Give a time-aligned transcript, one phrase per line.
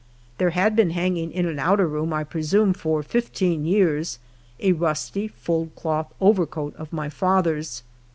[0.39, 4.17] There had been hanging in an outer room, I presume for fifteen years,
[4.59, 7.83] a rusty, fulled cloth overcoat of my father's.